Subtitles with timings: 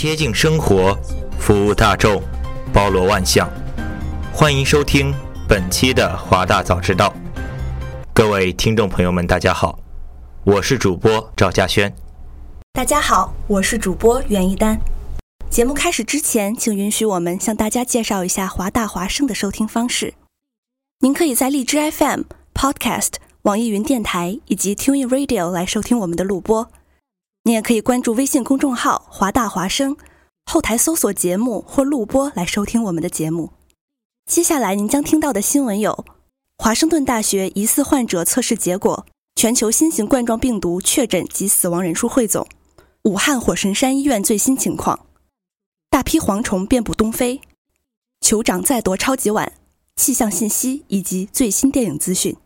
[0.00, 0.96] 贴近生活，
[1.40, 2.22] 服务大众，
[2.72, 3.50] 包罗万象。
[4.32, 5.12] 欢迎收听
[5.48, 7.12] 本期的华大早知道。
[8.14, 9.80] 各位听众朋友们，大家好，
[10.44, 11.92] 我是主播赵嘉轩。
[12.74, 14.78] 大家好，我是主播袁一丹。
[15.50, 20.14] 节目开始之前，请允许我们向大家介绍一下华大华声的收听方式。
[21.00, 22.20] 您可以在荔枝 FM、
[22.54, 26.70] Podcast、网易云电台以及 Tune Radio 来收听我们的录播。
[27.48, 29.96] 你也可以关注微信公众号“华大华生”，
[30.44, 33.54] 后台搜索节目或录播来收听我们的节目。
[34.26, 36.04] 接下来您将听到的新闻有：
[36.58, 42.46] 华盛顿大学疑似患者测试结果，全球新型冠状病毒确诊及死亡人数汇总，
[43.04, 45.06] 武汉火神山医院最新情况，
[45.88, 47.40] 大批蝗虫遍布东非，
[48.20, 49.54] 酋长再夺超级碗，
[49.96, 52.36] 气象信息以及最新电影资讯。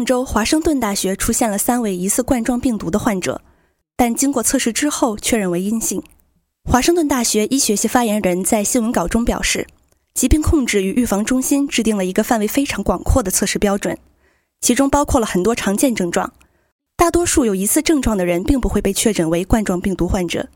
[0.00, 3.42] 上周，华盛顿大学出现了三位疑似冠状病毒的患者，
[3.96, 6.02] 但经过测试之后确认为阴性。
[6.64, 9.66] 华盛顿大学医学系发言人在新闻稿中表示，
[10.14, 13.98] 疾病控制与预防中心制定了一个范围非常广阔的测试标准，
[14.62, 16.32] 其中包括了很多常见症状。
[16.96, 20.48] 大多数有疑似症状的人并不会被确诊为冠状病毒患者。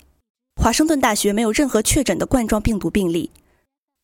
[0.57, 3.31] 华盛顿大学没有任何确诊的冠状病毒病例。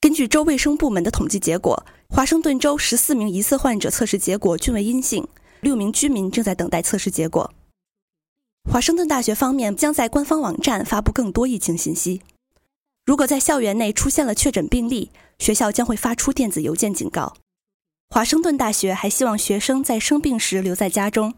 [0.02, 5.28] 根据州卫生部门的统计结果，华盛顿州十四名疑似患者测试结果均为阴性，
[5.60, 7.52] 六名居民正在等待测试结果。
[8.70, 12.22] 华盛顿大学方面将在官方网站发布更多疫情信息。
[13.06, 17.34] 如果在校园内出现了确诊病例，学校将会发出电子邮件警告。
[18.10, 21.34] 华盛顿大学还希望学生在生病时留在家中，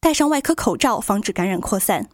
[0.00, 2.08] 戴上外科口罩防止感染扩散，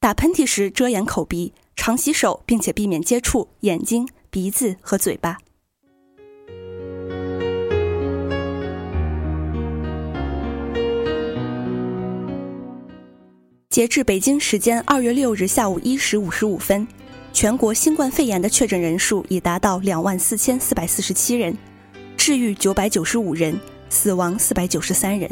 [0.00, 4.08] 打喷嚏时遮掩口鼻，常洗手，并且避免接触眼睛。
[4.30, 5.38] 鼻子和嘴巴。
[13.74, 16.86] 截至北京时间二月六日下午一时五十五分，
[17.32, 21.58] 全国新冠肺炎的确诊人数已达到两万四千四百四十七人，
[22.16, 23.58] 治愈九百九十五人，
[23.88, 25.28] 死亡四百九十三人。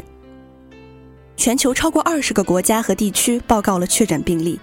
[1.37, 4.59] 全球超过二十个国家和地区报告了确诊病例，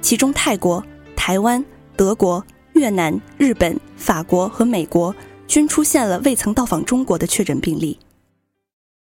[0.00, 0.80] 其中泰国、
[1.16, 1.64] 台湾、
[1.96, 2.40] 德国。
[2.74, 5.12] 越南、日本、法国和美国
[5.48, 7.98] 均出现了未曾到访中国的确诊病例。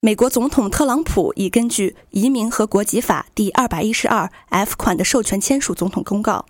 [0.04, 6.44] 美国总统特朗普已根据《移民和国籍法》第二百一十二 F 款的授权签署总统公告，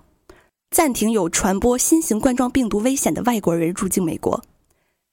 [0.70, 4.42] 暂停有传播新型冠状病毒危险的外国人入境美国。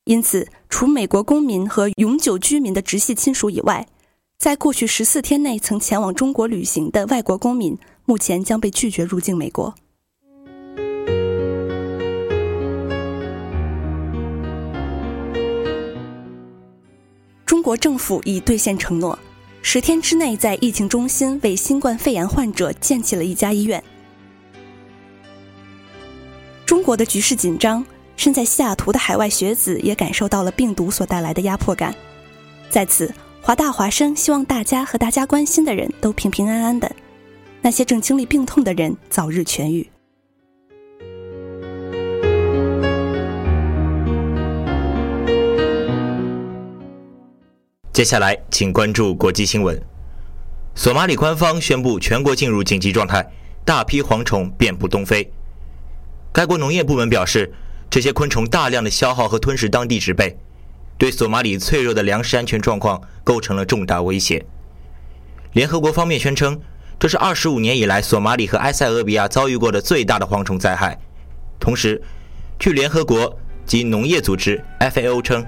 [0.05, 3.85] 因此，除美国公民和永久居民的直系亲属以外，
[4.37, 9.75] 在过去十四天内曾前往中国旅行的外国公民，目前将被拒绝入境美国。
[17.69, 19.19] 国政府已兑现承诺，
[19.61, 23.83] 十天之内在疫情中心为新冠肺炎患者建起了一家医院。
[26.65, 27.85] 中国的局势紧张，
[28.17, 31.93] 身在西雅图的海外学子也感受到了病毒所带来的压迫感。
[32.71, 36.91] 在此，华大华生希望大家和大家关心的人都平平安安的，
[37.61, 39.87] 那些正经历病痛的人早日痊愈。
[47.99, 49.77] 接下来，请关注国际新闻。
[50.73, 53.29] 索马里官方宣布全国进入紧急状态，
[53.65, 55.29] 大批蝗虫遍布东非。
[56.31, 57.51] 该国农业部门表示，
[57.89, 60.37] 这些昆虫大量的消耗和吞噬当地植被，
[60.97, 64.45] 对索马里脆弱的粮食安全状况构成了重大威胁。
[65.51, 66.57] 联合国方面宣称，
[66.97, 70.97] 这是二十五年以来索马里和埃塞俄比亚遭遇过的最大的蝗虫灾害。
[71.59, 72.01] 同时，
[72.57, 75.45] 据联合国及农业组织 FAO 称。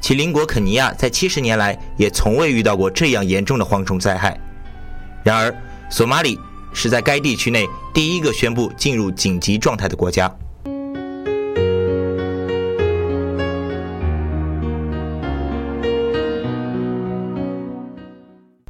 [0.00, 4.38] 其邻国肯尼亚在七十年来也从未遇到过这样严重的蝗虫灾害。
[5.22, 5.54] 然而，
[5.90, 6.38] 索马里
[6.72, 10.34] 是在该地区内第一个宣布进入紧急状态的国家。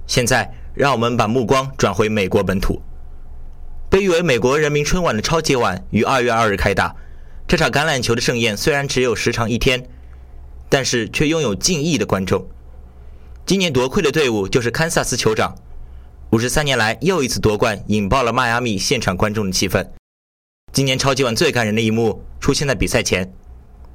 [0.06, 2.82] 现在，让我们把目光转回美国本土。
[3.88, 6.94] 被誉为美国人民春晚的超级碗于二月二日开打。
[7.46, 9.84] 这场橄榄球的盛宴虽然只有时长一天，
[10.70, 12.48] 但是却拥有近亿的观众。
[13.44, 15.54] 今年夺魁的队伍就是堪萨斯酋长，
[16.30, 19.86] 五十三年来又一次夺冠，引爆了迈阿密现场观众的气氛。
[20.72, 23.34] 今年超级碗最感人的一幕出现在比赛前，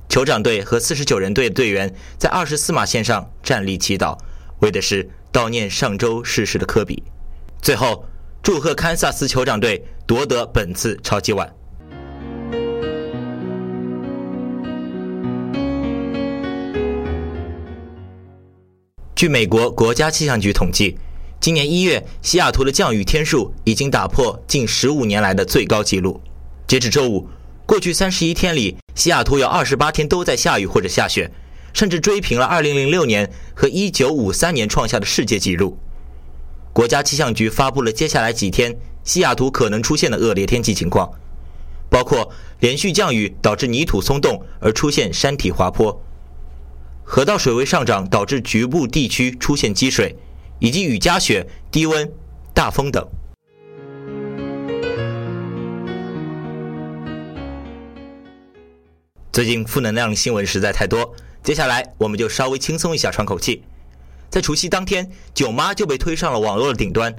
[0.10, 4.18] 酋长队和四十九人队的队员在二十四码线上站立祈祷，
[4.60, 7.02] 为的是悼念上周逝世的科比。
[7.62, 8.06] 最后，
[8.44, 11.56] 祝贺堪萨斯酋长队夺得本次超级碗。
[19.16, 20.98] 据美国国家气象局统计，
[21.40, 26.20] 今年一月西雅图的降雨天数已经打破近十五年来的最高纪录。
[26.68, 27.30] 截止周五，
[27.66, 31.32] 过去三十一天里，西雅图有二十八天都在下雨或者下雪，
[31.72, 35.78] 甚至追平了二零零六年和一九五三年创下的世界纪录。
[36.74, 38.76] 国家气象局发布了接下来几天
[39.06, 41.10] 西雅图可能出现的恶劣天气情况，
[41.90, 42.30] 包括
[42.60, 46.02] 连续降雨导致泥土松动而出现山体滑坡。
[47.08, 50.18] 河道水位上涨导致局部地区出现积水，
[50.58, 52.12] 以及雨夹雪、低温、
[52.52, 53.08] 大风等。
[59.32, 61.14] 最近负能量的新闻实在太多，
[61.44, 63.62] 接下来我们就稍微轻松一下，喘口气。
[64.32, 67.16] 在除夕当天，囧妈就被推上了网络的顶端，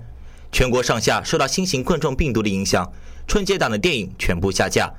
[0.51, 2.93] 全国上下受到新型冠状病毒的影响，
[3.29, 4.93] 春节档的电影全部下架，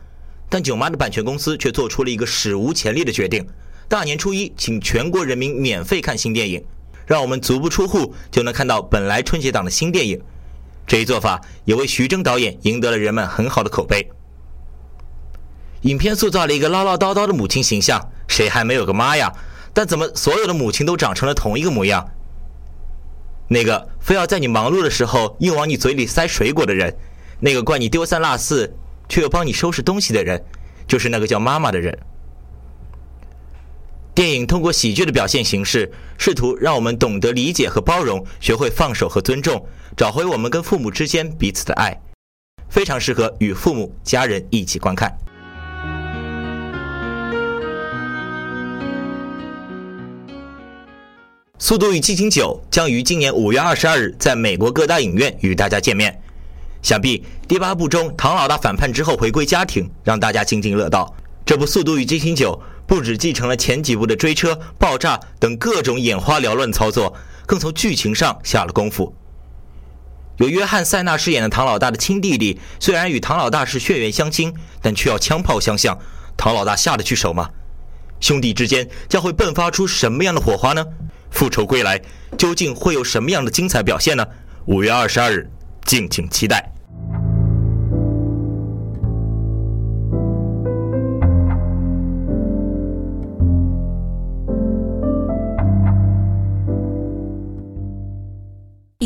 [0.49, 3.45] 但囧妈的版权公司却做出了一个史无前例的决定。
[3.89, 6.63] 大年初一，请全国人民免费看新电影，
[7.05, 10.21] 让我们足不出户就能看到本来春节档的新电影。
[10.85, 14.09] 这一做法也为徐峥导演赢得了人们很好的口碑。
[15.81, 19.31] 影片塑造了一个唠唠叨叨的母亲形象，谁还没有个妈呀？
[19.73, 22.09] 但怎么所有的母亲都长成了同一个模样？
[23.47, 26.93] 那个非要在你忙碌的时候硬往你嘴里塞水果的人，
[27.39, 28.75] 那个怪你丢三落四
[29.07, 30.43] 却又帮你收拾东西的人，
[30.87, 31.97] 就是那个叫妈妈的人。
[34.17, 39.63] 电影通过喜剧的表现形式，试图让我们懂得理解和包容，学会放手和尊重，
[39.95, 41.95] 找回我们跟父母之间彼此的爱，
[42.67, 45.07] 非常适合与父母、家人一起观看。
[51.59, 56.19] 《速度与激情九》将于今年五月二十二日在美国各大影院与大家见面。
[56.81, 61.15] 想必第八部中唐老大反叛之后回归家庭，让大家津津乐道。
[61.45, 62.59] 这部《速度与激情九》。
[62.87, 67.13] 不只继承了前几部的追车、爆炸等各种眼花缭乱操作，
[67.45, 69.13] 更从剧情上下了功夫。
[70.37, 75.99] 由约翰·塞纳饰演的唐老大的亲弟弟，虽然与唐老大是血缘相亲，但却要枪炮相向，
[76.37, 77.49] 唐老大下得去手吗？
[78.19, 80.85] 兄弟之间将会迸发出什么样的火花呢？
[81.29, 82.01] 复仇归来
[82.37, 84.25] 究竟会有什么样的精彩表现呢？
[84.65, 85.49] 五月二十二日，
[85.85, 86.71] 敬请期待。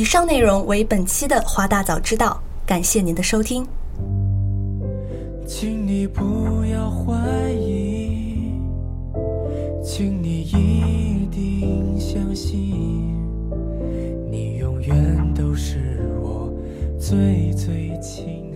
[0.01, 3.63] 以上内容为本期的华大早知道，感谢您的收听。
[5.45, 7.13] 请你不要怀
[7.51, 8.51] 疑，
[9.83, 13.15] 请你一定相信，
[14.31, 16.51] 你永远都是我
[16.99, 18.50] 最最亲。